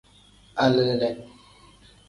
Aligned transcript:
Alele. 0.63 1.09